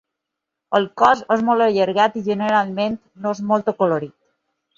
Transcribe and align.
El 0.77 0.87
cos 1.01 1.21
és 1.35 1.43
molt 1.49 1.65
allargat 1.65 2.17
i 2.21 2.25
generalment 2.29 2.97
no 3.27 3.35
és 3.37 3.45
molt 3.53 3.71
acolorit. 3.75 4.17